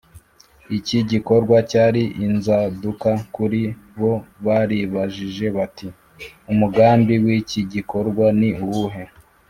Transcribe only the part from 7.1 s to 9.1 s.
w’iki gikorwa ni uwuhe